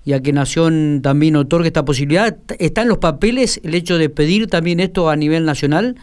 y 0.04 0.14
a 0.14 0.20
que 0.20 0.32
Nación 0.32 1.00
también 1.02 1.36
otorgue 1.36 1.68
esta 1.68 1.84
posibilidad. 1.84 2.36
¿Está 2.58 2.82
en 2.82 2.88
los 2.88 2.98
papeles 2.98 3.60
el 3.62 3.74
hecho 3.74 3.96
de 3.96 4.08
pedir 4.08 4.48
también 4.48 4.80
esto 4.80 5.08
a 5.08 5.14
nivel 5.14 5.44
nacional? 5.44 5.94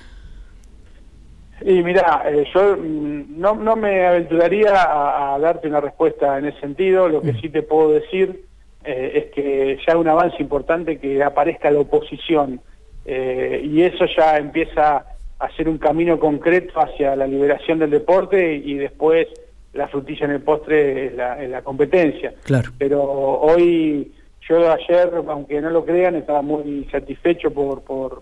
Y 1.67 1.81
mira, 1.81 2.23
eh, 2.27 2.45
yo 2.53 2.77
mm, 2.77 3.39
no, 3.39 3.55
no 3.55 3.75
me 3.75 4.05
aventuraría 4.05 5.33
a, 5.33 5.39
darte 5.39 5.67
una 5.67 5.81
respuesta 5.81 6.37
en 6.37 6.45
ese 6.45 6.59
sentido. 6.59 7.09
Lo 7.09 7.23
que 7.23 7.33
mm. 7.33 7.41
sí 7.41 7.49
te 7.49 7.63
puedo 7.63 7.91
decir 7.91 8.43
eh, 8.83 9.11
es 9.15 9.33
que 9.33 9.79
ya 9.85 9.97
un 9.97 10.07
avance 10.07 10.37
importante 10.39 10.99
que 10.99 11.23
aparezca 11.23 11.71
la 11.71 11.79
oposición 11.79 12.61
eh, 13.03 13.61
y 13.63 13.81
eso 13.81 14.05
ya 14.15 14.37
empieza 14.37 15.05
a 15.39 15.51
ser 15.57 15.67
un 15.67 15.79
camino 15.79 16.19
concreto 16.19 16.79
hacia 16.79 17.15
la 17.15 17.25
liberación 17.25 17.79
del 17.79 17.89
deporte 17.89 18.53
y, 18.53 18.75
después 18.75 19.27
la 19.73 19.87
frutilla 19.87 20.25
en 20.25 20.31
el 20.33 20.41
postre 20.41 21.07
es 21.07 21.15
la, 21.15 21.61
competencia. 21.63 22.31
Claro. 22.43 22.69
Pero 22.77 23.01
hoy, 23.03 24.13
yo 24.47 24.71
ayer, 24.71 25.11
aunque 25.27 25.59
no 25.61 25.71
lo 25.71 25.83
crean, 25.83 26.15
estaba 26.15 26.43
muy 26.43 26.87
satisfecho 26.91 27.49
por, 27.49 27.81
por, 27.81 28.21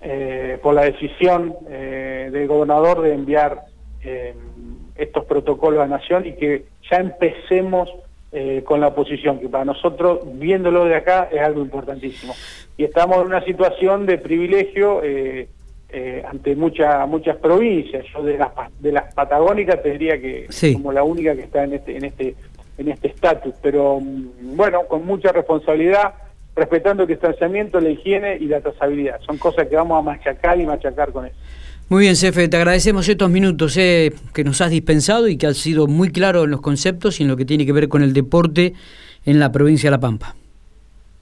eh, 0.00 0.58
por 0.62 0.74
la 0.74 0.82
decisión 0.82 1.54
eh, 1.68 2.28
del 2.32 2.46
gobernador 2.46 3.02
de 3.02 3.14
enviar 3.14 3.64
estos 4.96 5.26
protocolos 5.26 5.80
a 5.80 5.86
Nación 5.86 6.26
y 6.26 6.32
que 6.32 6.64
ya 6.90 6.96
empecemos 6.96 7.90
eh, 8.32 8.62
con 8.64 8.80
la 8.80 8.86
oposición, 8.86 9.40
que 9.40 9.48
para 9.48 9.64
nosotros, 9.64 10.20
viéndolo 10.34 10.84
de 10.84 10.94
acá, 10.94 11.28
es 11.32 11.40
algo 11.40 11.62
importantísimo. 11.62 12.32
Y 12.76 12.84
estamos 12.84 13.16
en 13.18 13.26
una 13.26 13.44
situación 13.44 14.06
de 14.06 14.18
privilegio 14.18 15.02
eh, 15.02 15.48
eh, 15.88 16.22
ante 16.24 16.54
muchas 16.54 17.08
muchas 17.08 17.36
provincias. 17.38 18.06
Yo 18.14 18.22
de 18.22 18.38
las, 18.38 18.50
de 18.78 18.92
las 18.92 19.12
patagónicas 19.14 19.82
te 19.82 19.90
diría 19.90 20.20
que 20.20 20.46
como 20.74 20.92
la 20.92 21.02
única 21.02 21.34
que 21.34 21.42
está 21.42 21.64
en 21.64 21.72
este, 21.72 21.96
en 21.96 22.04
este 22.04 22.36
en 22.78 22.88
este 22.88 23.08
estatus, 23.08 23.52
pero 23.60 23.98
mm, 24.00 24.56
bueno, 24.56 24.86
con 24.86 25.04
mucha 25.04 25.32
responsabilidad, 25.32 26.14
respetando 26.60 27.04
el 27.04 27.08
distanciamiento, 27.08 27.80
la 27.80 27.88
higiene 27.88 28.36
y 28.36 28.44
la 28.44 28.60
trazabilidad. 28.60 29.18
Son 29.26 29.38
cosas 29.38 29.66
que 29.66 29.76
vamos 29.76 29.98
a 29.98 30.02
machacar 30.02 30.60
y 30.60 30.66
machacar 30.66 31.10
con 31.10 31.24
eso. 31.24 31.34
Muy 31.88 32.02
bien, 32.02 32.16
Cefe, 32.16 32.48
te 32.48 32.56
agradecemos 32.58 33.08
estos 33.08 33.30
minutos 33.30 33.78
eh, 33.78 34.12
que 34.34 34.44
nos 34.44 34.60
has 34.60 34.70
dispensado 34.70 35.26
y 35.26 35.38
que 35.38 35.46
has 35.46 35.56
sido 35.56 35.86
muy 35.86 36.12
claro 36.12 36.44
en 36.44 36.50
los 36.50 36.60
conceptos 36.60 37.18
y 37.18 37.22
en 37.22 37.30
lo 37.30 37.36
que 37.36 37.46
tiene 37.46 37.64
que 37.64 37.72
ver 37.72 37.88
con 37.88 38.02
el 38.02 38.12
deporte 38.12 38.74
en 39.24 39.40
la 39.40 39.50
provincia 39.50 39.88
de 39.88 39.92
La 39.92 40.00
Pampa. 40.00 40.36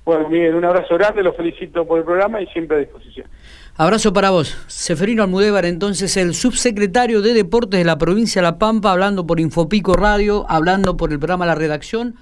Bueno, 0.04 0.28
Miguel, 0.28 0.56
un 0.56 0.64
abrazo 0.64 0.96
grande, 0.96 1.22
los 1.22 1.36
felicito 1.36 1.86
por 1.86 2.00
el 2.00 2.04
programa 2.04 2.42
y 2.42 2.46
siempre 2.48 2.78
a 2.78 2.80
disposición. 2.80 3.28
Abrazo 3.76 4.12
para 4.12 4.30
vos. 4.30 4.58
Seferino 4.66 5.22
Almudévar, 5.22 5.66
entonces 5.66 6.16
el 6.16 6.34
subsecretario 6.34 7.22
de 7.22 7.32
Deportes 7.32 7.78
de 7.78 7.84
la 7.84 7.96
provincia 7.96 8.42
de 8.42 8.48
La 8.48 8.58
Pampa, 8.58 8.90
hablando 8.90 9.24
por 9.24 9.38
Infopico 9.38 9.94
Radio, 9.94 10.44
hablando 10.48 10.96
por 10.96 11.12
el 11.12 11.20
programa 11.20 11.46
La 11.46 11.54
Redacción. 11.54 12.16